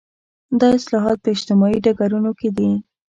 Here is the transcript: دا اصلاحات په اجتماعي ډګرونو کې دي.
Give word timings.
دا 0.59 0.67
اصلاحات 0.79 1.17
په 1.21 1.29
اجتماعي 1.35 1.77
ډګرونو 1.85 2.31
کې 2.39 2.49
دي. 2.57 2.69